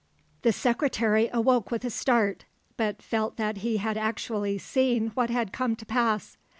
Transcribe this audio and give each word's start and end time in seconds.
The 0.41 0.51
secretary 0.51 1.29
awoke 1.31 1.69
with 1.69 1.85
a 1.85 1.91
start, 1.91 2.45
but 2.75 3.03
felt 3.03 3.37
that 3.37 3.57
he 3.57 3.77
had 3.77 3.97
actually 3.99 4.57
seen 4.57 5.09
what 5.09 5.29
had 5.29 5.53
come 5.53 5.75
to 5.75 5.85
pass. 5.85 6.37